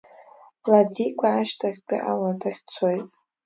Ладикәа 0.69 1.29
ашьҭахьтәи 1.33 2.05
ауадахь 2.11 2.61
дцоит. 2.65 3.07